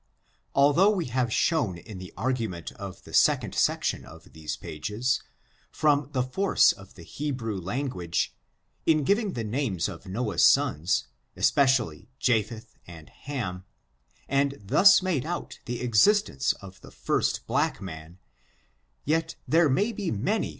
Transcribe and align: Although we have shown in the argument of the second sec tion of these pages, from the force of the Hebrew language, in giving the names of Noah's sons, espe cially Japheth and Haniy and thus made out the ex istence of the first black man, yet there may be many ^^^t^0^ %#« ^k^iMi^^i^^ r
Although 0.55 0.89
we 0.89 1.05
have 1.13 1.31
shown 1.31 1.77
in 1.77 1.99
the 1.99 2.11
argument 2.17 2.71
of 2.71 3.03
the 3.03 3.13
second 3.13 3.53
sec 3.53 3.83
tion 3.83 4.03
of 4.03 4.33
these 4.33 4.57
pages, 4.57 5.21
from 5.69 6.09
the 6.11 6.23
force 6.23 6.71
of 6.71 6.95
the 6.95 7.03
Hebrew 7.03 7.59
language, 7.61 8.35
in 8.87 9.03
giving 9.03 9.33
the 9.33 9.43
names 9.43 9.87
of 9.87 10.07
Noah's 10.07 10.43
sons, 10.43 11.05
espe 11.37 11.65
cially 11.67 12.07
Japheth 12.17 12.73
and 12.87 13.11
Haniy 13.27 13.63
and 14.27 14.57
thus 14.59 15.03
made 15.03 15.23
out 15.23 15.59
the 15.65 15.81
ex 15.81 15.99
istence 15.99 16.55
of 16.61 16.81
the 16.81 16.89
first 16.89 17.45
black 17.45 17.79
man, 17.79 18.17
yet 19.05 19.35
there 19.47 19.69
may 19.69 19.91
be 19.91 20.09
many 20.09 20.19
^^^t^0^ 20.19 20.23
%#« 20.43 20.45
^k^iMi^^i^^ 20.45 20.45
r 20.45 20.49